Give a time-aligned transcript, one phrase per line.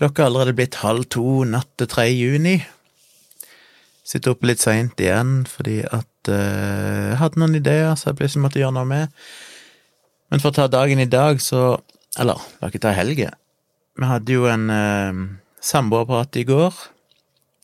[0.00, 2.06] Klokka er allerede blitt halv to natt til 3.
[2.16, 2.54] juni.
[4.00, 8.46] Sitter oppe litt seint igjen fordi at uh, jeg hadde noen ideer så jeg plutselig
[8.46, 9.12] måtte gjøre noe med.
[10.32, 11.82] Men for å ta dagen i dag, så
[12.18, 13.28] Eller, la ikke ta helge.
[14.00, 15.20] Vi hadde jo en uh,
[15.60, 16.80] samboerprat i går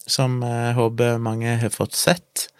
[0.04, 2.50] som jeg håper mange har fått sett.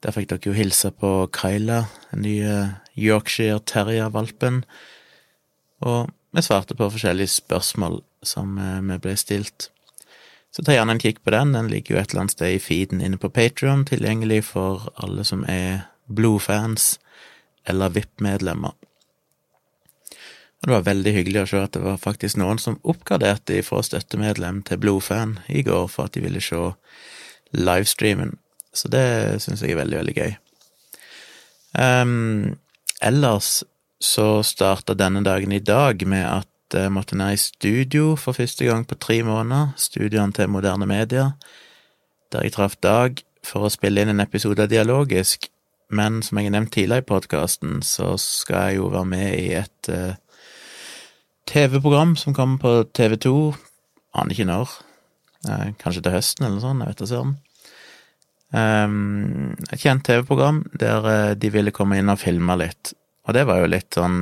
[0.00, 2.56] Der fikk dere jo hilse på Kyla, den nye
[2.96, 4.64] Yorkshire Terrier-valpen.
[5.84, 9.70] Og vi svarte på forskjellige spørsmål som eh, vi ble stilt.
[10.54, 12.62] Så ta gjerne en kikk på den, den ligger jo et eller annet sted i
[12.62, 16.96] feeden inne på Patrion, tilgjengelig for alle som er blodfans
[17.68, 18.72] eller VIP-medlemmer.
[20.58, 23.82] Og det var veldig hyggelig å se at det var faktisk noen som oppgraderte fra
[23.84, 26.58] støttemedlem til blodfan i går for at de ville se
[27.54, 28.34] livestreamen.
[28.74, 29.04] Så det
[29.44, 30.32] syns jeg er veldig, veldig gøy.
[31.78, 32.56] Um,
[33.04, 33.62] ellers
[34.02, 38.66] så starta denne dagen i dag med at jeg måtte ned i studio for første
[38.66, 41.30] gang på tre måneder, studioene til Moderne Media,
[42.32, 45.48] der jeg traff Dag for å spille inn en episode av Dialogisk,
[45.88, 49.46] men som jeg har nevnt tidligere i podkasten, så skal jeg jo være med i
[49.56, 50.12] et uh,
[51.48, 53.32] TV-program som kommer på TV2,
[54.20, 54.76] aner ikke når,
[55.48, 57.36] uh, kanskje til høsten eller noe sånt, jeg vet da søren.
[58.48, 62.92] Um, et kjent TV-program der uh, de ville komme inn og filme litt,
[63.24, 64.20] og det var jo litt sånn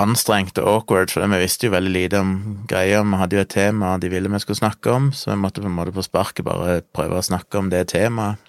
[0.00, 2.30] anstrengt og awkward, for vi visste jo veldig lite om
[2.68, 3.02] greia.
[3.04, 5.68] Vi hadde jo et tema de ville vi skulle snakke om, så vi måtte på
[5.68, 8.40] en måte på sparket bare prøve å snakke om det temaet.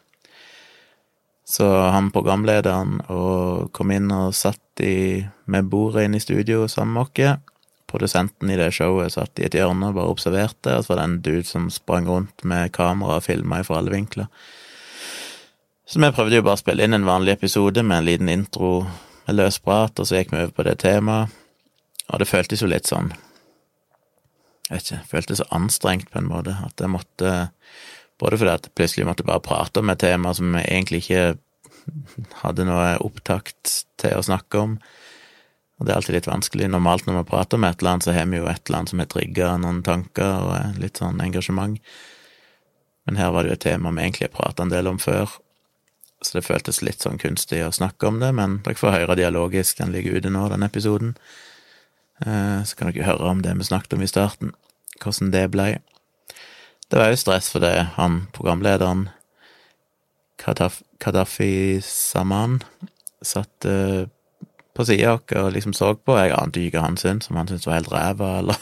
[1.52, 6.96] Så han programlederen og kom inn og satt i, med bordet inn i studio sammen
[6.96, 7.48] med oss.
[7.92, 11.08] Produsenten i det showet satt i et hjørne og bare observerte, og så var det
[11.10, 14.32] en dude som sprang rundt med kamera og filma fra alle vinkler.
[15.84, 18.86] Så vi prøvde jo bare å spille inn en vanlig episode med en liten intro
[19.26, 21.41] med løs prat, og så gikk vi over på det temaet.
[22.12, 23.14] Og det føltes jo litt sånn
[24.68, 27.36] Jeg vet ikke, føltes så anstrengt på en måte at jeg måtte
[28.22, 31.24] Både fordi at jeg plutselig måtte bare prate om et tema som jeg egentlig ikke
[32.44, 34.76] hadde noe opptakt til å snakke om.
[35.80, 36.68] Og det er alltid litt vanskelig.
[36.70, 38.94] Normalt når vi prater om et eller annet, så har vi jo et eller annet
[38.94, 41.82] som har trigga noen tanker og litt sånn engasjement.
[43.10, 45.34] Men her var det jo et tema vi egentlig har prata en del om før,
[46.22, 49.80] så det føltes litt sånn kunstig å snakke om det, men dere får høre dialogisk,
[49.82, 51.16] den ligger ute nå, den episoden.
[52.26, 54.54] Eh, så kan dere høre om det vi snakket om i starten,
[55.02, 55.68] hvordan det ble.
[56.92, 59.10] Det var jo stress fordi han programlederen,
[60.42, 62.60] Kadafi Saman,
[63.22, 64.10] satt uh,
[64.74, 66.16] på sida av oss og liksom så på.
[66.18, 68.58] Jeg ante ikke hva han syntes, om han syntes var helt ræva, eller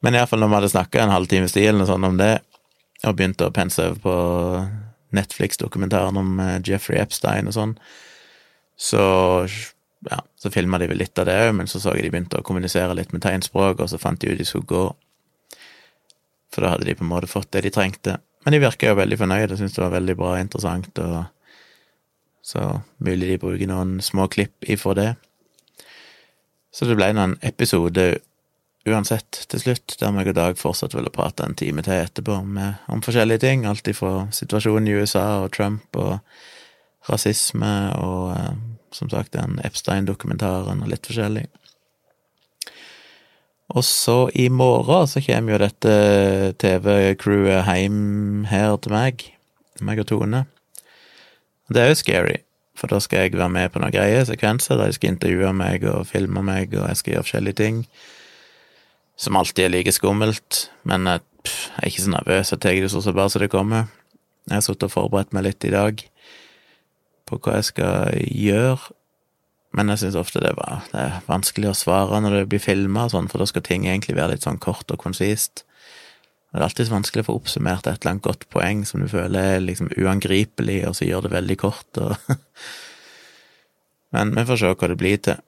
[0.00, 2.32] Men iallfall når vi hadde snakka en halvtimes tid eller noe sånt om det,
[3.04, 4.14] og begynte å pense over på
[5.16, 7.74] Netflix-dokumentaren om eh, Jeffrey Epstein og sånn,
[8.80, 9.02] så
[10.08, 12.40] ja, så filma de vel litt av det òg, men så så jeg de begynte
[12.40, 14.84] å kommunisere litt med tegnspråk, og så fant de ut de skulle gå.
[16.54, 18.16] For da hadde de på en måte fått det de trengte.
[18.44, 21.18] Men de virka jo veldig fornøyde, syntes det var veldig bra og interessant, og
[22.50, 22.64] så
[23.04, 25.10] mulig de bruker noen små klipp ifra det.
[26.72, 28.12] Så det ble noen episode
[28.88, 32.56] uansett til slutt, der meg og Dag fortsatt å prate en time til etterpå om,
[32.88, 36.16] om forskjellige ting, alt ifra situasjonen i USA og Trump og
[37.10, 38.54] rasisme og eh,
[38.94, 41.46] som sagt, den Epstein-dokumentaren og litt forskjellig.
[43.70, 45.92] Og så i morgen så kommer jo dette
[46.58, 49.26] TV-crewet hjem her til meg,
[49.86, 50.44] meg og Tone.
[51.70, 52.40] Det er jo scary,
[52.74, 55.86] for da skal jeg være med på noen greie, sekvenser, der de skal intervjue meg
[55.86, 57.84] og filme meg, og jeg skal gjøre forskjellige ting.
[59.20, 62.80] Som alltid er like skummelt, men jeg, pff, jeg er ikke så nervøs, jeg tar
[62.82, 63.86] det så bare så det kommer.
[64.48, 66.02] Jeg har sittet og forberedt meg litt i dag
[67.30, 68.90] på hva jeg skal gjøre.
[69.78, 73.06] Men jeg syns ofte det, var, det er vanskelig å svare når det blir filma,
[73.10, 75.62] sånn, for da skal ting egentlig være litt sånn kort og konsist.
[76.50, 79.02] Og det er alltid så vanskelig å få oppsummert et eller annet godt poeng som
[79.02, 82.16] du føler er liksom uangripelig, og så gjør det veldig kort, og
[84.10, 85.38] Men vi får se hva det blir til.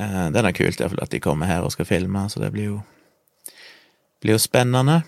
[0.00, 2.48] Eh, det er da kult iallfall at de kommer her og skal filme, så det
[2.54, 2.78] blir jo,
[4.24, 5.02] blir jo spennende.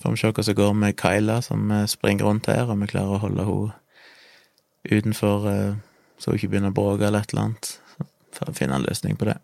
[0.00, 2.88] Får vi se hva som går med Kyla, som eh, springer rundt her, om vi
[2.88, 3.76] klarer å holde henne
[4.90, 5.74] utenfor, eh,
[6.18, 7.72] så hun ikke begynner å bråke eller et eller annet,
[8.34, 9.38] for å finne en løsning på det.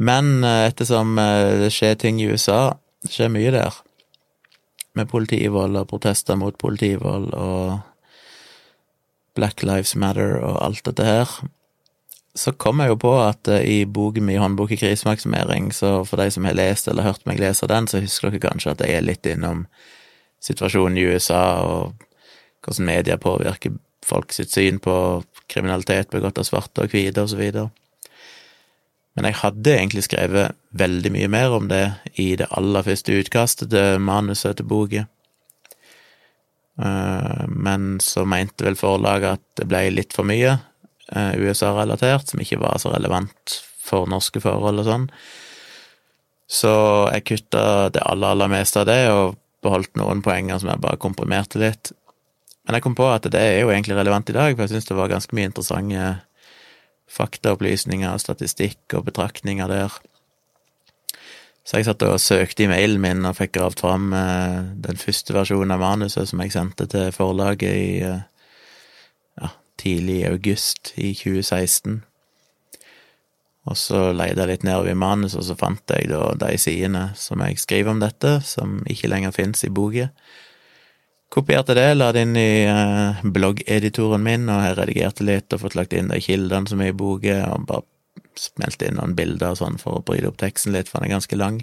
[0.00, 3.78] Men eh, ettersom eh, det skjer ting i USA, det skjer mye der,
[4.98, 7.78] med politivold og protester mot politivold og
[9.38, 11.34] Black Lives Matter og alt dette her,
[12.34, 16.30] så kom jeg jo på at i boken min Håndbok i krisemaksimering, så for de
[16.30, 19.06] som har lest eller hørt meg lese den, så husker dere kanskje at jeg er
[19.06, 19.64] litt innom
[20.40, 22.06] situasjonen i USA og
[22.64, 23.76] hvordan media påvirker
[24.06, 24.94] folk sitt syn på
[25.50, 27.70] kriminalitet begått av svarte og hvite, videre.
[29.18, 31.84] Men jeg hadde egentlig skrevet veldig mye mer om det
[32.22, 35.06] i det aller første utkastet til manuset til boka.
[36.80, 42.42] Eh, men så mente vel forlaget at det ble litt for mye eh, USA-relatert, som
[42.42, 45.06] ikke var så relevant for norske forhold og sånn.
[46.50, 46.72] Så
[47.14, 47.64] jeg kutta
[47.94, 51.92] det aller, aller meste av det, og beholdt noen poenger som jeg bare komprimerte litt.
[52.70, 54.84] Men jeg kom på at det er jo egentlig relevant i dag, for jeg syns
[54.86, 56.02] det var ganske mye interessante
[57.10, 59.96] faktaopplysninger, statistikk og betraktninger der.
[61.66, 65.34] Så jeg satt og søkte i mailen min og fikk gravd fram eh, den første
[65.34, 68.22] versjonen av manuset som jeg sendte til forlaget i eh,
[69.42, 69.50] ja,
[69.82, 72.04] tidlig i august i 2016.
[73.66, 77.08] Og så leide jeg litt nedover i manuset, og så fant jeg da de sidene
[77.18, 80.12] som jeg skriver om dette, som ikke lenger fins i boka.
[81.30, 85.76] Kopierte det, la det inn i eh, bloggeditoren min, og jeg redigerte litt og fått
[85.78, 87.86] lagt inn de kildene som er i boka, og bare
[88.38, 91.14] smelte inn noen bilder og sånn for å bryte opp teksten litt, for den er
[91.14, 91.60] ganske lang.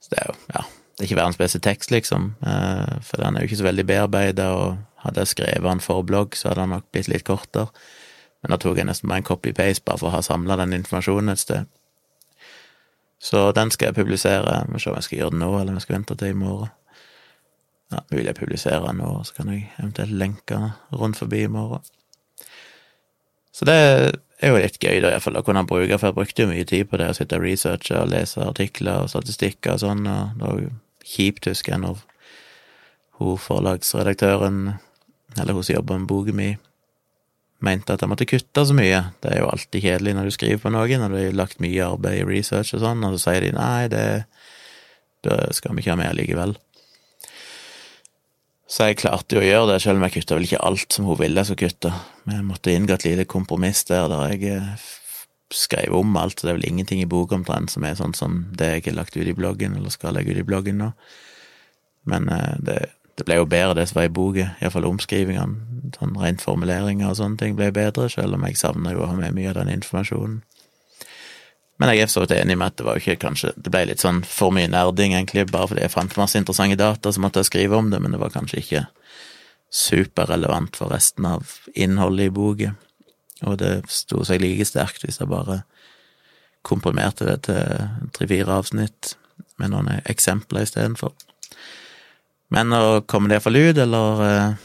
[0.00, 3.36] Så det er jo, ja, det er ikke verdens beste tekst, liksom, eh, for den
[3.36, 6.64] er jo ikke så veldig bearbeida, og hadde jeg skrevet den for blogg, så hadde
[6.64, 7.68] den nok blitt litt kortere.
[8.40, 11.34] Men da tok jeg nesten bare en copy-paste bare for å ha samla den informasjonen
[11.34, 11.68] et sted.
[13.20, 14.62] Så den skal jeg publisere.
[14.64, 16.32] Vi må se om jeg skal gjøre det nå, eller om jeg skal vente til
[16.32, 16.72] i morgen.
[17.90, 20.58] Ja, vil jeg publisere nå, så kan jeg eventuelt lenke
[20.94, 21.82] rundt forbi i morgen.
[23.50, 23.74] Så det
[24.40, 26.86] er jo litt gøy, da, iallfall, å kunne bruke, for jeg brukte jo mye tid
[26.88, 30.46] på det, å sitte og researche og lese artikler og statistikker og sånn, og det
[30.46, 30.70] var jo
[31.10, 32.04] kjipt, husker jeg, når
[33.20, 34.62] hun forlagsredaktøren,
[35.36, 36.50] eller hun som jobber med boka mi,
[37.60, 39.02] mente at jeg måtte kutte så mye.
[39.20, 41.90] Det er jo alltid kjedelig når du skriver på noe, når du har lagt mye
[41.90, 44.06] arbeid i research og sånn, og så sier de nei, det,
[45.26, 46.56] det skal vi ikke ha med likevel.
[48.70, 51.08] Så jeg klarte jo å gjøre det, selv om jeg kutta vel ikke alt som
[51.10, 51.90] hun ville jeg skulle kutte.
[52.22, 54.84] Men jeg måtte inngå et lite kompromiss der, der jeg eh,
[55.50, 56.38] skrev om alt.
[56.38, 59.18] Det er vel ingenting i boka omtrent som er sånn som det jeg har lagt
[59.18, 60.92] ut i bloggen, eller skal legge ut i bloggen nå.
[62.10, 62.78] Men eh, det,
[63.18, 64.52] det ble jo bedre, det som var i boka.
[64.62, 65.90] Iallfall omskrivingene.
[65.98, 69.18] Sånn rent formuleringer og sånne ting ble bedre, selv om jeg savner jo å ha
[69.18, 70.44] med mye av den informasjonen.
[71.80, 73.86] Men jeg er så vidt enig med at det var jo ikke kanskje Det ble
[73.88, 77.40] litt sånn for mye nerding, egentlig, bare fordi jeg fant masse interessante data, så måtte
[77.40, 78.84] jeg skrive om det, men det var kanskje ikke
[79.70, 82.74] superrelevant for resten av innholdet i boka.
[83.48, 85.62] Og det sto seg like sterkt hvis jeg bare
[86.66, 89.14] komprimerte det til tre-fire avsnitt
[89.60, 91.14] med noen eksempler istedenfor.
[92.52, 94.60] Men å komme det iallfall ut, eller eh,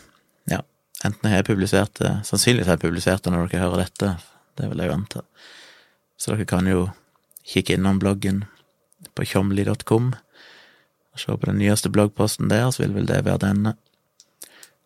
[0.51, 0.59] ja,
[1.05, 4.15] enten jeg har publisert det Sannsynligvis har jeg publisert det når dere hører dette,
[4.57, 5.23] det vil jeg jo anta.
[6.17, 6.87] Så dere kan jo
[7.45, 8.43] Kikk innom bloggen
[9.15, 10.13] på tjomli.com
[11.15, 13.75] og se på den nyeste bloggposten der, så vil vel det være denne.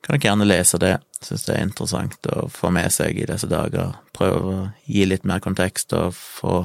[0.05, 0.93] Kan dere gjerne lese det,
[1.25, 3.95] syns det er interessant å få med seg i disse dager.
[4.15, 6.61] Prøve å gi litt mer kontekst og få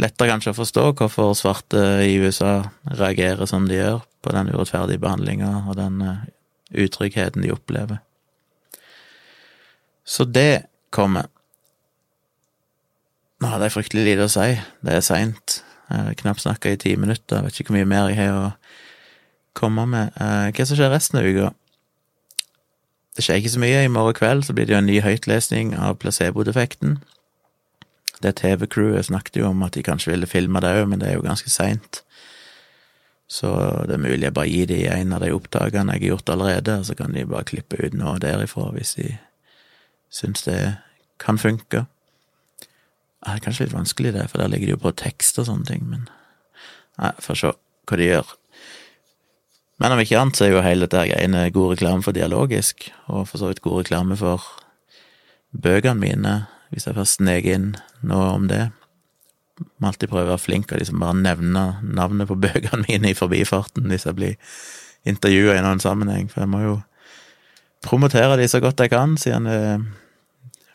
[0.00, 5.00] lettere kanskje å forstå hvorfor svarte i USA reagerer som de gjør på den urettferdige
[5.00, 6.22] behandlinga og den eh,
[6.84, 8.00] utryggheten de opplever.
[10.04, 11.28] Så det kommer.
[13.40, 14.50] Nå det er fryktelig lite å si.
[14.84, 15.60] Det er seint.
[15.88, 17.40] Har knapt snakka i ti minutter.
[17.40, 18.50] Jeg vet ikke hvor mye mer jeg har å
[19.56, 20.12] komme med.
[20.20, 21.48] Eh, hva som skjer resten av uka?
[23.16, 23.80] Det skjer ikke så mye.
[23.84, 26.98] I morgen kveld så blir det jo en ny høytlesning av placebo-defekten.
[28.20, 31.16] Det TV-crewet snakket jo om at de kanskje ville filme det òg, men det er
[31.16, 32.02] jo ganske seint.
[33.30, 33.48] Så
[33.88, 36.76] det er mulig jeg bare gir de en av de opptakene jeg har gjort allerede,
[36.82, 39.14] og så kan de bare klippe ut noe derifra hvis de
[40.12, 40.58] syns det
[41.22, 41.86] kan funke.
[43.20, 45.68] Det er kanskje litt vanskelig, det, for der ligger det jo på tekst og sånne
[45.68, 46.08] ting, men
[47.00, 47.50] Nei, får se
[47.88, 48.32] hva de gjør.
[49.80, 53.24] Men om ikke annet så er jo hele dette greiene god reklame for dialogisk, og
[53.30, 54.44] for så vidt god reklame for
[55.56, 56.34] bøkene mine,
[56.70, 57.70] hvis jeg først sneker inn
[58.06, 58.66] noe om det.
[59.80, 63.16] Må alltid prøve å være flink og liksom bare nevne navnet på bøkene mine i
[63.16, 64.60] forbifarten hvis jeg blir
[65.08, 66.76] intervjua i noen sammenheng, for jeg må jo
[67.84, 69.60] promotere de så godt jeg kan, siden det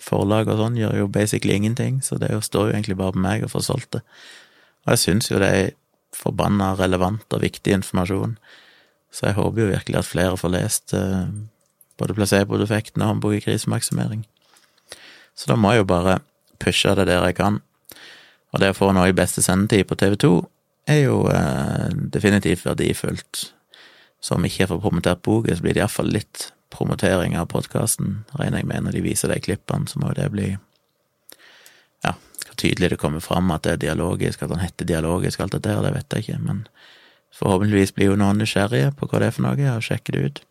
[0.05, 3.45] Forlag og sånn gjør jo basically ingenting, så det står jo egentlig bare på meg
[3.45, 4.03] å få solgt det.
[4.85, 5.73] Og jeg syns jo det er
[6.15, 8.37] forbanna relevant og viktig informasjon,
[9.15, 11.27] så jeg håper jo virkelig at flere får lest eh,
[11.99, 14.25] både placebo-defekten og håndbok i krisemaksimering.
[15.35, 16.19] Så da må jeg jo bare
[16.61, 17.61] pushe det der jeg kan.
[18.53, 20.31] Og det å få noe i beste sendetid på TV2
[20.91, 23.47] er jo eh, definitivt verdifullt.
[24.23, 28.23] Så om ikke jeg får promotert boka, så blir det iallfall litt promotering av podkasten,
[28.39, 30.49] regner jeg med, når de viser de klippene, så må jo det bli
[32.03, 32.11] Ja,
[32.45, 35.63] hvor tydelig det kommer fram at det er dialogisk, at han heter dialogisk, alt det
[35.65, 36.65] der, det vet jeg ikke, men
[37.35, 40.43] forhåpentligvis blir jo noen nysgjerrige på hva det er for noe, og sjekker det ut.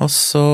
[0.00, 0.46] Og så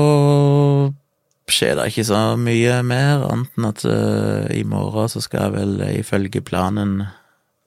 [1.49, 5.55] skjer det ikke så mye mer, annet enn at uh, i morgen så skal jeg
[5.55, 6.99] vel ifølge planen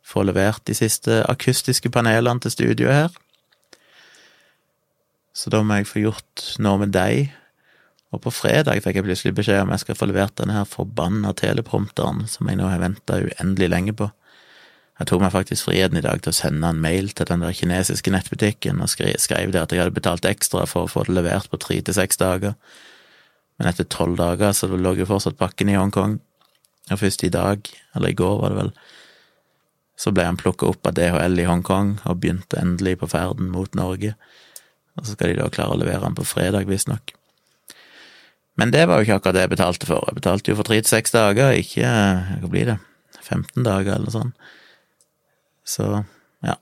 [0.06, 3.20] få levert de siste akustiske panelene til studioet her.
[5.32, 7.32] Så da må jeg få gjort noe med deg.
[8.12, 11.32] Og på fredag fikk jeg plutselig beskjed om jeg skal få levert denne her forbanna
[11.36, 14.10] teleprompteren som jeg nå har venta uendelig lenge på.
[15.00, 17.56] Jeg tok meg faktisk friheten i dag til å sende en mail til den der
[17.56, 21.48] kinesiske nettbutikken og skrev, der at jeg hadde betalt ekstra for å få det levert
[21.50, 22.52] på tre til seks dager.
[23.56, 26.20] Men etter tolv dager så lå jo fortsatt pakken i Hongkong.
[26.90, 28.72] Og først i dag, eller i går var det vel,
[29.96, 33.72] så ble han plukka opp av DHL i Hongkong og begynte endelig på ferden mot
[33.78, 34.14] Norge.
[34.98, 37.14] Og så skal de da klare å levere den på fredag, visstnok.
[38.60, 40.04] Men det var jo ikke akkurat det jeg betalte for.
[40.08, 41.92] Jeg betalte jo for tre til seks dager, ikke
[42.42, 42.76] hva blir det,
[43.22, 44.34] 15 dager eller sånn.
[45.64, 45.86] Så
[46.44, 46.58] ja,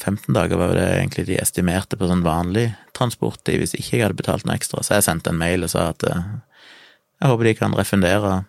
[0.00, 4.06] 15 dager var jo det egentlig de estimerte på sånn vanlig transporttid hvis ikke jeg
[4.06, 4.80] hadde betalt noe ekstra.
[4.80, 6.32] Så jeg sendte en mail og sa at eh,
[7.20, 8.42] jeg håper de kan refundere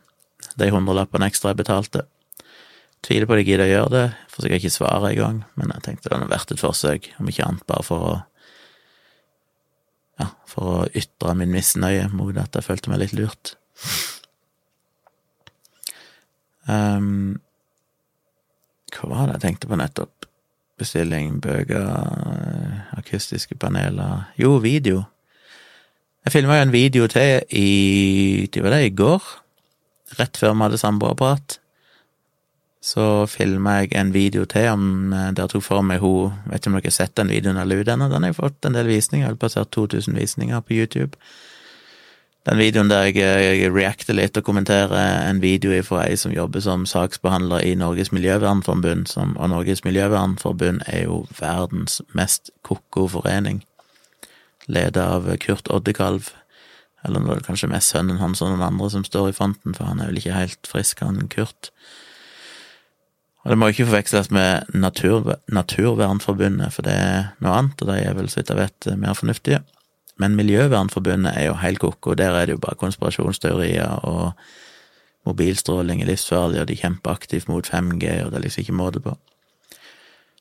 [0.59, 2.07] de hundrelappene ekstra jeg betalte.
[3.03, 6.07] Tviler på de gidder å gjøre det, får jeg ikke svare engang, men jeg tenkte
[6.07, 8.13] det var verdt et forsøk, om ikke annet bare for å
[10.21, 13.55] ja, for å ytre min misnøye mot at jeg følte meg litt lurt.
[16.69, 17.41] Um,
[18.93, 20.27] hva var det jeg tenkte på nettopp?
[20.79, 21.85] Bestilling, bøker,
[22.97, 25.03] akustiske paneler Jo, video.
[26.25, 29.27] Jeg filma jo en video til i Det var det i går,
[30.17, 31.59] rett før vi hadde samboerprat
[32.83, 36.71] så filma jeg en video til om eh, der tok for meg hun Vet ikke
[36.73, 39.23] om dere har sett den videoen eller ennå, den har jeg fått en del visninger,
[39.23, 41.17] jeg har passert 2000 visninger på YouTube.
[42.43, 46.59] Den videoen der jeg, jeg reacter litt og kommenterer en video fra ei som jobber
[46.59, 53.63] som saksbehandler i Norges Miljøvernforbund, som, og Norges Miljøvernforbund er jo verdens mest ko-ko forening,
[54.67, 56.33] ledet av Kurt Oddekalv,
[57.07, 59.75] eller nå er det kanskje mest sønnen hans og noen andre som står i fronten,
[59.75, 61.71] for han er vel ikke helt frisk, han Kurt.
[63.43, 67.97] Og det må ikke forveksles med Natur, Naturvernforbundet, for det er noe annet, og de
[67.99, 69.59] er vel, så vidt jeg vet, mer fornuftige.
[70.21, 74.31] Men Miljøvernforbundet er jo helt ko-ko, der er det jo bare konspirasjonsteorier, og
[75.27, 79.03] mobilstråling er livsfarlig, og de kjemper aktivt mot 5G, og det er liksom ikke måte
[79.03, 79.17] på.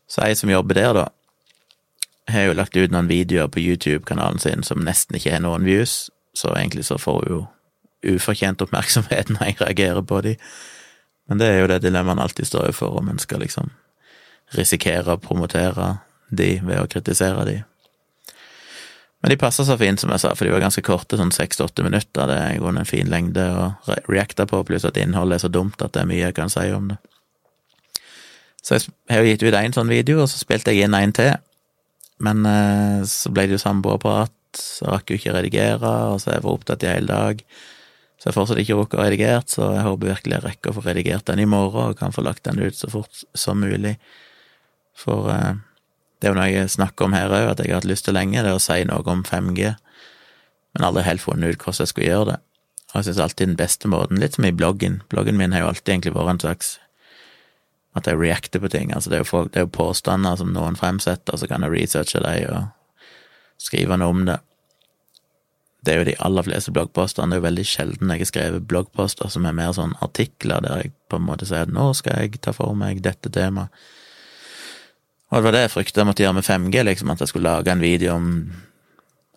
[0.06, 1.06] Så ei som jobber der, da,
[2.28, 6.10] har jo lagt ut noen videoer på YouTube-kanalen sin som nesten ikke har noen views,
[6.38, 7.40] så egentlig så får hun jo
[8.14, 10.36] ufortjent oppmerksomhet når jeg reagerer på de.
[11.32, 13.70] Men det er jo det dilemmaet en alltid står overfor, om en skal liksom
[14.52, 15.94] risikere å promotere
[16.28, 17.54] de ved å kritisere de.
[19.22, 21.56] Men de passer så fint, som jeg sa, for de var ganske korte, sånn seks
[21.56, 22.28] til åtte minutter.
[22.28, 23.70] Det er jo en fin lengde å
[24.10, 26.66] reacte på, pluss at innholdet er så dumt at det er mye jeg kan si
[26.76, 26.98] om det.
[28.60, 31.16] Så jeg har jo gitt ut én sånn video, og så spilte jeg inn en
[31.16, 31.32] til.
[32.22, 36.42] Men eh, så ble det jo samboerprat, så rakk jo ikke redigere, og så har
[36.42, 37.46] jeg vært opptatt i hele dag.
[38.22, 40.82] Så jeg fortsatt ikke rukket å redigert, så jeg håper virkelig jeg rekker å få
[40.86, 43.96] redigert den i morgen og kan få lagt den ut så fort som mulig.
[44.94, 45.56] For eh,
[46.22, 48.14] det er jo noe jeg snakker om her òg, at jeg har hatt lyst til
[48.14, 49.72] lenge, det er å si noe om 5G,
[50.70, 52.38] men aldri helt funnet ut hvordan jeg skulle gjøre det.
[52.92, 55.72] Og jeg syns alltid den beste måten, litt som i bloggen, bloggen min har jo
[55.72, 56.72] alltid egentlig vært en slags
[57.98, 58.94] at jeg reacter på ting.
[58.94, 61.74] Altså det er jo, folk, det er jo påstander som noen fremsetter, så kan jeg
[61.74, 62.70] researche dem og
[63.58, 64.38] skrive noe om det
[65.82, 67.32] det er jo de aller fleste bloggpostene.
[67.32, 70.84] Det er jo veldig sjelden jeg har skrevet bloggposter som er mer sånn artikler der
[70.84, 73.72] jeg på en måte sier at nå skal jeg ta for meg dette temaet.
[75.32, 77.48] Og det var det jeg frykta jeg måtte gjøre med 5G, liksom at jeg skulle
[77.48, 78.26] lage en video om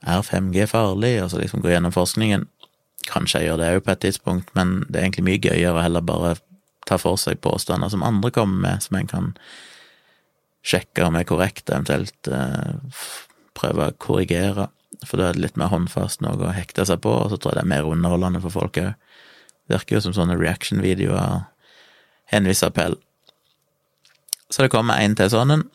[0.06, 2.44] er 5G farlig, og så liksom gå gjennom forskningen.
[3.08, 5.86] Kanskje jeg gjør det òg på et tidspunkt, men det er egentlig mye gøyere å
[5.86, 6.36] heller bare
[6.86, 9.32] ta for seg påstander som andre kommer med, som en kan
[10.66, 13.00] sjekke om er korrekte, eventuelt eh,
[13.58, 14.68] prøve å korrigere
[15.04, 17.54] for da er det litt mer håndfast noe å hekte seg på, og så tror
[17.54, 18.94] jeg det er mer underholdende for folk òg.
[19.72, 21.48] Virker jo som sånne reaction-videoer
[22.30, 23.00] henviser appell.
[24.54, 25.66] Så det kommer en til sånn en.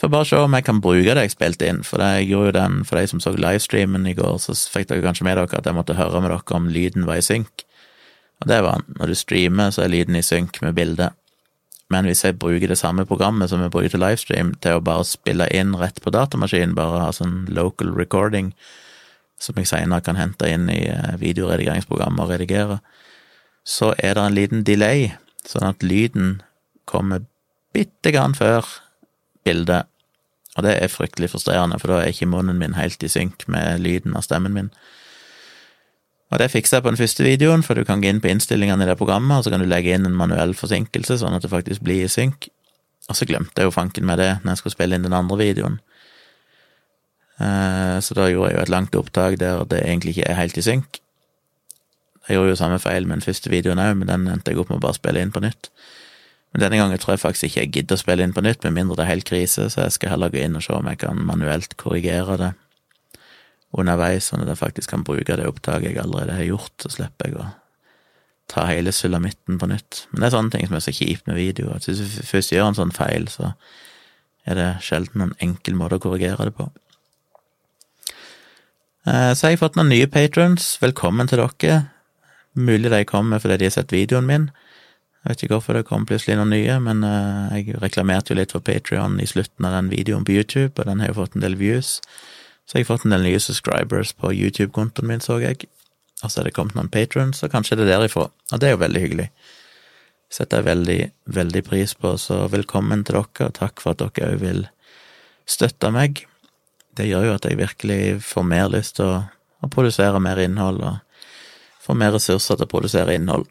[0.00, 2.56] Får bare se om jeg kan bruke det jeg spilte inn, for jeg gjorde jo
[2.56, 5.68] den for de som så livestreamen i går, så fikk dere kanskje med dere at
[5.68, 7.66] jeg måtte høre med dere om lyden var i synk.
[8.42, 8.96] Og det var den.
[8.98, 11.14] Når du streamer, så er lyden i synk med bildet.
[11.92, 15.04] Men hvis jeg bruker det samme programmet som jeg bruker til livestream, til å bare
[15.08, 18.52] spille inn rett på datamaskinen, bare ha sånn local recording,
[19.42, 22.78] som jeg senere kan hente inn i eh, videoredigeringsprogrammet og redigere,
[23.66, 25.10] så er det en liten delay,
[25.46, 26.40] sånn at lyden
[26.88, 27.24] kommer
[27.74, 28.66] bitte grann før
[29.46, 29.88] bildet.
[30.56, 33.80] Og det er fryktelig frustrerende, for da er ikke munnen min helt i synk med
[33.82, 34.72] lyden av stemmen min.
[36.32, 38.86] Og det fikser jeg på den første videoen, for du kan gå inn på innstillingene
[38.86, 41.52] i det programmet, og så kan du legge inn en manuell forsinkelse, sånn at det
[41.52, 42.48] faktisk blir i synk.
[43.10, 45.36] Og så glemte jeg jo fanken med det når jeg skulle spille inn den andre
[45.36, 45.76] videoen.
[47.36, 50.56] Eh, så da gjorde jeg jo et langt opptak der det egentlig ikke er helt
[50.56, 51.02] i synk.
[52.28, 54.70] Jeg gjorde jo samme feil med den første videoen òg, men den endte jeg opp
[54.70, 55.68] med å bare spille inn på nytt.
[56.54, 58.78] Men denne gangen tror jeg faktisk ikke jeg gidder å spille inn på nytt, med
[58.78, 61.00] mindre det er helt krise, så jeg skal heller gå inn og se om jeg
[61.02, 62.52] kan manuelt korrigere det
[63.72, 67.30] underveis, sånn at jeg faktisk kan bruke det opptaket jeg allerede har gjort, så slipper
[67.30, 67.48] jeg å
[68.52, 70.04] ta hele sulamitten på nytt.
[70.10, 72.52] Men det er sånne ting som er så kjipt med video, at hvis du først
[72.52, 73.54] gjør en sånn feil, så
[74.48, 76.68] er det sjelden en enkel måte å korrigere det på.
[79.06, 80.76] Eh, så har jeg fått noen nye patrons.
[80.82, 81.78] Velkommen til dere.
[82.52, 84.50] Mulig de kommer fordi de har sett videoen min.
[85.22, 88.54] Jeg vet ikke hvorfor det kom plutselig noen nye, men eh, jeg reklamerte jo litt
[88.54, 91.44] for Patrion i slutten av den videoen på YouTube, og den har jo fått en
[91.44, 92.00] del views.
[92.72, 95.66] Så jeg har fått en del nye subscribers på YouTube-kontoen min, så jeg.
[96.24, 98.30] Og så er det kommet noen patrons, og kanskje det er derifra.
[98.32, 99.26] Og det er jo veldig hyggelig.
[100.32, 100.96] Setter jeg veldig,
[101.36, 104.62] veldig pris på, så velkommen til dere, og takk for at dere òg vil
[105.44, 106.22] støtte meg.
[106.96, 109.20] Det gjør jo at jeg virkelig får mer lyst til å,
[109.60, 113.44] å produsere mer innhold, og får mer ressurser til å produsere innhold.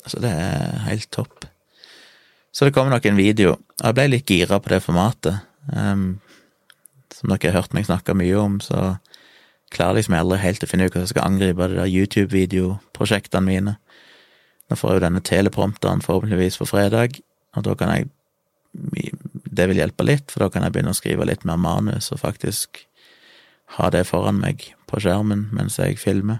[0.00, 1.44] Så det er helt topp.
[2.56, 3.58] Så det kommer nok en video.
[3.76, 5.44] Jeg ble litt gira på det formatet.
[5.76, 6.22] Um,
[7.20, 8.96] som dere har hørt meg snakke mye om, så
[9.70, 13.76] klarer liksom aldri helt å finne ut hvordan jeg skal angripe de der YouTube-videoprosjektene mine.
[14.70, 17.20] Nå får jeg jo denne teleprompteren forhåpentligvis på fredag,
[17.56, 18.10] og da kan jeg
[19.50, 22.20] Det vil hjelpe litt, for da kan jeg begynne å skrive litt mer manus og
[22.20, 22.84] faktisk
[23.74, 26.38] ha det foran meg på skjermen mens jeg filmer.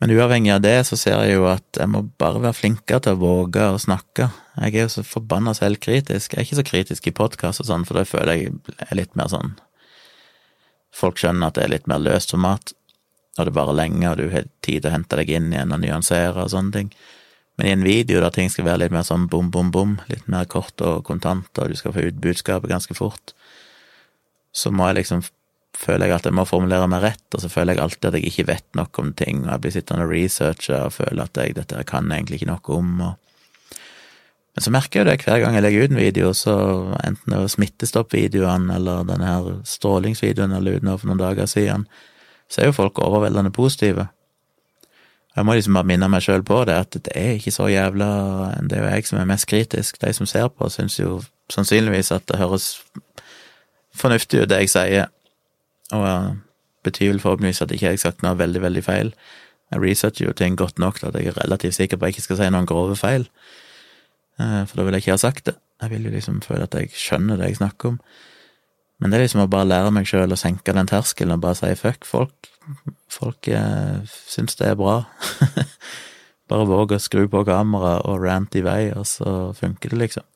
[0.00, 3.18] Men uavhengig av det, så ser jeg jo at jeg må bare være flinkere til
[3.18, 4.30] å våge å snakke.
[4.56, 6.32] Jeg er jo så forbanna selvkritisk.
[6.32, 8.54] Jeg er ikke så kritisk i podkast og sånn, for da føler jeg
[8.86, 9.58] er litt mer sånn
[10.90, 12.72] Folk skjønner at det er litt mer løst format,
[13.38, 15.78] og det varer lenge, og du har tid til å hente deg inn igjen og
[15.84, 16.88] nyansere og sånne ting.
[17.54, 20.26] Men i en video der ting skal være litt mer sånn bom, bom, bom, litt
[20.32, 23.34] mer kort og kontant, og du skal få ut budskapet ganske fort,
[24.50, 25.22] så må jeg liksom
[25.80, 28.28] føler jeg at jeg må formulere meg rett, og så føler jeg alltid at jeg
[28.28, 31.56] ikke vet nok om ting, og jeg blir sittende og researche og føler at jeg,
[31.56, 32.92] dette kan jeg egentlig ikke noe om.
[33.06, 33.74] Og...
[34.54, 36.54] Men så merker jeg jo det hver gang jeg legger ut en video, så
[37.00, 41.86] enten det var smittestoppvideoene eller denne her strålingsvideoen jeg la ut for noen dager siden,
[42.50, 44.08] så er jo folk overveldende positive.
[45.36, 48.08] Jeg må liksom bare minne meg sjøl på det, at det er ikke så jævla
[48.66, 50.00] Det er jo jeg som er mest kritisk.
[50.02, 52.80] De som ser på, syns jo sannsynligvis at det høres
[53.94, 55.06] fornuftig ut, det jeg sier
[55.96, 56.36] og jeg
[56.86, 59.12] betyr vel forhåpentligvis at ikke jeg har sagt noe veldig, veldig feil.
[59.70, 62.18] Jeg researcher jo ting godt nok til at jeg er relativt sikker på at jeg
[62.18, 63.28] ikke skal si noen grove feil,
[64.40, 65.56] eh, for da vil jeg ikke ha sagt det.
[65.80, 68.00] Jeg vil jo liksom føle at jeg skjønner det jeg snakker om.
[69.00, 71.56] Men det er liksom å bare lære meg sjøl å senke den terskelen og bare
[71.56, 72.50] si fuck, folk,
[73.08, 74.98] folk eh, syns det er bra.
[76.50, 80.26] bare våg å skru på kameraet og rant i vei, og så funker det, liksom.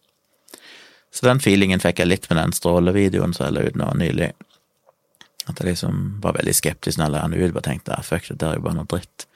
[1.15, 4.33] Så den feelingen fikk jeg litt med den strålevideoen som jeg la ut nå nylig.
[5.51, 8.51] At jeg liksom var veldig skeptisk når jeg den ut, bare tenkte ah, fuck, der
[8.51, 9.27] er jo bare noe dritt.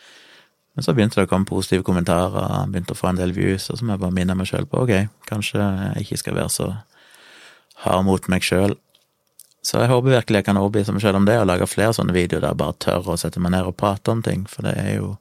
[0.79, 3.81] Men så begynte det å komme positive kommentarer, begynte å få en del views, og
[3.81, 4.93] så må jeg bare minne meg sjøl på ok,
[5.27, 6.69] kanskje jeg ikke skal være så
[7.85, 8.77] hard mot meg sjøl.
[9.67, 12.15] Så jeg håper virkelig jeg kan overbevise meg sjøl om det, og lage flere sånne
[12.15, 14.77] videoer der jeg bare tør å sette meg ned og prate om ting, for det
[14.79, 15.17] er jo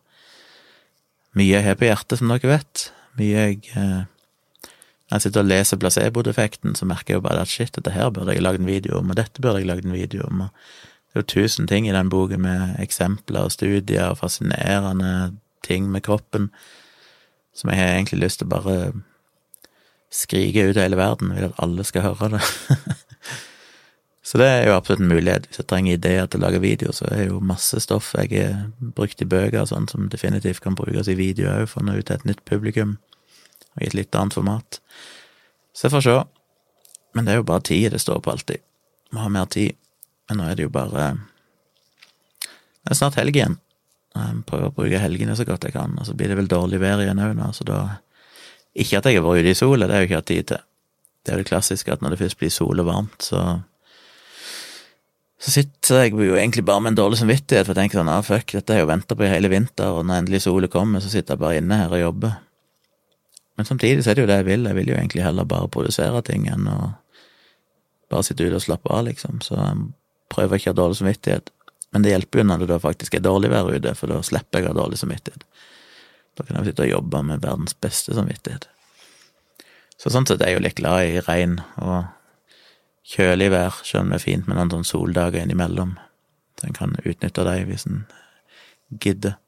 [1.37, 2.85] mye jeg har på hjertet, som dere vet.
[3.17, 4.05] Mye jeg eh,
[5.07, 8.09] Når jeg sitter og leser placeboeffekten, så merker jeg jo bare at shit, dette her
[8.11, 10.49] burde jeg lagd en video om, og dette burde jeg lagd en video om, og
[11.07, 15.87] det er jo tusen ting i den boken med eksempler og studier og fascinerende ting
[15.91, 16.51] med kroppen
[17.57, 18.77] som jeg har egentlig lyst til å bare
[20.13, 22.43] skrike ut i hele verden, vil at alle skal høre det.
[24.27, 25.47] så det er jo absolutt en mulighet.
[25.49, 28.69] Hvis jeg trenger ideer til å lage video, så er jo masse stoff jeg har
[28.95, 32.07] brukt i bøker sånn, som definitivt kan brukes i video òg, for å nå ut
[32.09, 32.97] til et nytt publikum,
[33.77, 34.79] og i et litt annet format.
[35.73, 36.17] Så jeg får se.
[37.15, 38.63] Men det er jo bare tid det står på alltid.
[39.13, 39.77] Må ha mer tid.
[40.27, 41.13] Men nå er det jo bare
[42.83, 43.59] Det er snart helg igjen.
[44.17, 46.79] Jeg prøver å bruke helgene så godt jeg kan, og så blir det vel dårlig
[46.81, 47.79] vær igjen òg nå, så da
[48.73, 50.63] Ikke at jeg har vært ute i sola, det har jeg ikke hatt tid til.
[51.21, 53.43] Det er jo det klassiske at når det først blir sol og varmt, så
[55.37, 58.23] så sitter jeg jo egentlig bare med en dårlig samvittighet, for jeg tenker sånn ah,
[58.25, 61.03] fuck, dette har jeg jo venta på i hele vinter, og når endelig sola kommer,
[61.03, 62.39] så sitter jeg bare inne her og jobber.
[63.57, 65.69] Men samtidig så er det jo det jeg vil, jeg vil jo egentlig heller bare
[65.73, 66.79] produsere ting enn å
[68.11, 69.87] bare sitte ute og slappe av, liksom, så jeg
[70.31, 71.49] prøver ikke å ha dårlig samvittighet.
[71.91, 74.61] Men det hjelper jo når det da faktisk er dårlig vær ute, for da slipper
[74.61, 75.45] jeg å ha dårlig samvittighet.
[76.37, 78.67] Da kan jeg sitte og jobbe med verdens beste samvittighet.
[79.97, 82.05] Så sånn sett er jeg jo litt glad i regn og
[83.07, 85.95] kjølig vær, selv om det er fint med noen sånne soldager innimellom.
[86.59, 88.03] Så en kan utnytte dem hvis en
[89.01, 89.39] gidder.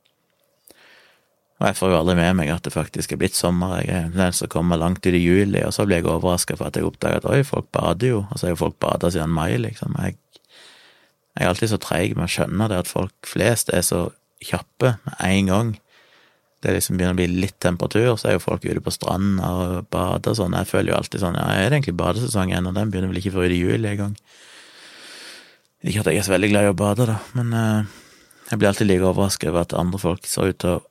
[1.59, 3.81] Og jeg får jo aldri med meg at det faktisk er blitt sommer.
[3.83, 6.69] Jeg er den som kommer langt ut i juli, og så blir jeg overraska for
[6.69, 9.35] at jeg oppdager at oi, folk bader jo, og så har jo folk bada siden
[9.35, 9.97] mai, liksom.
[9.99, 10.17] Jeg
[11.39, 14.09] jeg er alltid så treig med å skjønne det at folk flest er så
[14.43, 15.69] kjappe med en gang
[16.59, 19.85] det liksom begynner å bli litt temperatur, så er jo folk ute på stranda og
[19.93, 20.57] bader og sånn.
[20.59, 22.73] Jeg føler jo alltid sånn ja, er det egentlig badesesong ennå?
[22.75, 24.17] Den begynner vel ikke før i juli engang.
[25.87, 27.99] Ikke at jeg er så veldig glad i å bade, da, men uh,
[28.49, 30.81] jeg blir alltid like overrasket over at andre folk ser ut til å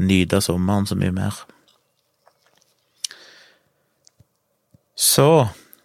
[0.00, 1.42] nyte sommeren så mye mer.
[4.98, 5.26] Så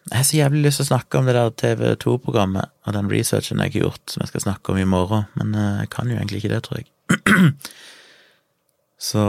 [0.08, 3.60] jeg har så jævlig lyst til å snakke om det der TV2-programmet og den researchen
[3.64, 6.16] jeg har gjort, som jeg skal snakke om i morgen, men uh, jeg kan jo
[6.16, 6.88] egentlig ikke det, tror jeg.
[9.10, 9.24] så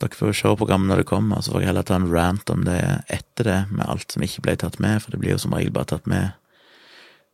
[0.00, 2.64] dere får se programmet når det kommer, så får jeg heller ta en rant om
[2.64, 2.80] det
[3.12, 5.72] etter det, med alt som ikke ble tatt med, for det blir jo som regel
[5.76, 6.32] bare tatt med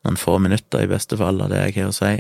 [0.03, 2.13] noen få minutter, i beste fall, av det jeg har å si.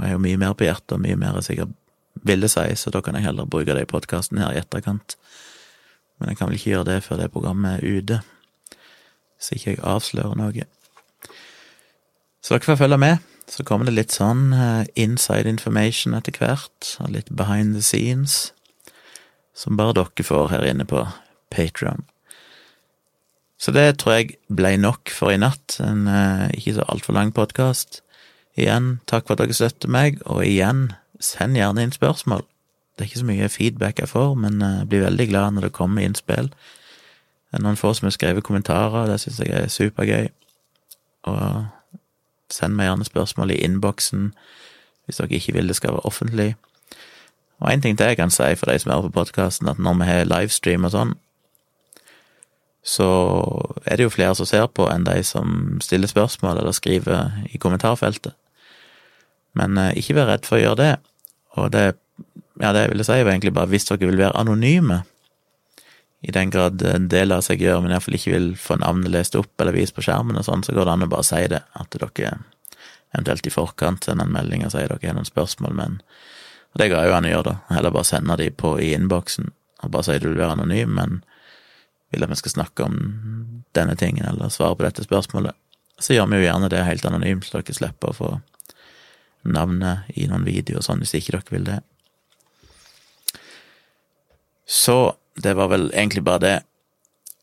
[0.00, 1.76] Og jeg har jo mye mer på hjertet, og mye mer jeg sikkert
[2.24, 5.18] ville si, så da kan jeg heller bruke det i podkasten her i etterkant.
[6.16, 8.20] Men jeg kan vel ikke gjøre det før det programmet er ute,
[9.40, 10.64] så ikke jeg avslører noe.
[12.40, 13.28] Så dere får følge med.
[13.50, 18.54] Så kommer det litt sånn uh, inside information etter hvert, og litt behind the scenes,
[19.52, 21.02] som bare dere får her inne på
[21.52, 22.06] Patrion.
[23.60, 25.76] Så det tror jeg ble nok for i natt.
[25.84, 28.00] En uh, ikke så altfor lang podkast.
[28.58, 32.42] Igjen, takk for at dere støtter meg, og igjen, send gjerne inn spørsmål.
[32.96, 35.76] Det er ikke så mye feedback jeg får, men jeg blir veldig glad når det
[35.76, 36.50] kommer innspill.
[37.50, 40.28] Det er noen få som har skrevet kommentarer, det syns jeg er supergøy.
[41.30, 41.66] Og
[42.50, 44.32] send meg gjerne spørsmål i innboksen
[45.06, 46.54] hvis dere ikke vil det skal være offentlig.
[47.60, 49.98] Og en ting til jeg kan si for de som er på podkasten, at når
[49.98, 51.16] vi har livestream og sånn,
[52.82, 53.06] så
[53.84, 57.60] er det jo flere som ser på enn de som stiller spørsmål eller skriver i
[57.60, 58.32] kommentarfeltet.
[59.58, 60.92] Men eh, ikke vær redd for å gjøre det.
[61.60, 61.84] Og det,
[62.62, 65.02] ja, det jeg si, var egentlig bare hvis dere vil være anonyme,
[66.20, 69.36] i den grad en del av seg gjør, men iallfall ikke vil få navnet lest
[69.40, 71.62] opp eller vist på skjermen og sånn, så går det an å bare si det,
[71.64, 72.34] at dere
[73.10, 76.02] eventuelt i forkant sender en melding og sier dere har noen spørsmål, men
[76.70, 77.74] Og det går jo an å gjøre, da.
[77.74, 79.48] Heller bare sende de på i innboksen
[79.82, 81.16] og bare si du vil være anonym, men
[82.10, 82.96] vil at vi skal snakke om
[83.76, 85.54] denne tingen eller svare på dette spørsmålet,
[86.00, 88.30] så gjør vi jo gjerne det helt anonymt, så dere slipper å få
[89.42, 91.78] navnet i noen videoer og sånn, hvis ikke dere vil det.
[94.70, 96.58] Så det var vel egentlig bare det.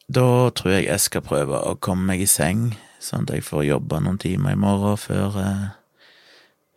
[0.08, 2.70] Da tror jeg jeg skal prøve å komme meg i seng,
[3.04, 5.68] sånn at jeg får jobba noen timer i morgen før, eh,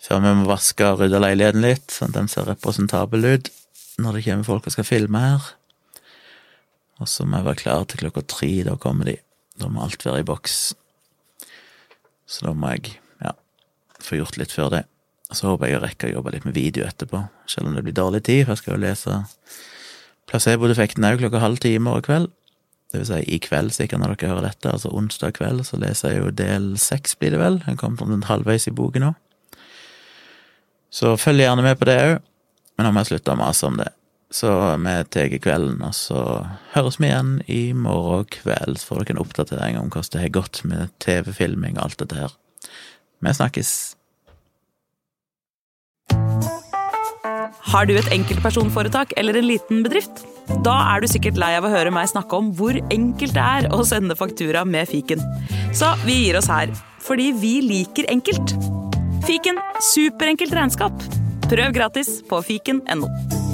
[0.03, 3.53] før vi må vaske og rydde leiligheten litt, sånn at den ser representabel ut
[4.01, 5.49] når det kommer folk og skal filme her.
[7.01, 9.17] Og så må jeg være klar til klokka tre, da kommer de.
[9.61, 10.59] Da må alt være i boks.
[12.31, 13.35] Så da må jeg, ja,
[14.05, 14.85] få gjort litt før det.
[15.31, 17.85] Og så håper jeg å rekke å jobbe litt med video etterpå, selv om det
[17.87, 19.19] blir dårlig tid, for jeg skal jo lese
[20.31, 22.31] placeboeffekten òg klokka halv ti i morgen kveld.
[22.91, 26.15] Det vil si i kveld, sikkert når dere hører dette, altså onsdag kveld, så leser
[26.15, 27.61] jeg jo del seks, blir det vel.
[27.67, 29.13] Jeg kommer omtrent halvveis i boken nå.
[30.91, 32.17] Så følg gjerne med på det òg,
[32.75, 33.93] men nå må jeg slutte å mase om det.
[34.31, 36.21] Så vi tar kvelden, og så
[36.77, 38.79] høres vi igjen i morgen kveld.
[38.79, 42.21] Så får dere en oppdatering om hvordan det har gått med TV-filming og alt dette
[42.21, 42.37] her.
[43.21, 43.73] Vi snakkes.
[47.71, 50.25] Har du et enkeltpersonforetak eller en liten bedrift?
[50.65, 53.69] Da er du sikkert lei av å høre meg snakke om hvor enkelt det er
[53.75, 55.23] å sende faktura med fiken.
[55.75, 58.57] Så vi gir oss her, fordi vi liker enkelt.
[59.27, 59.61] Fiken
[59.93, 61.07] superenkelt regnskap.
[61.51, 63.50] Prøv gratis på fiken.no.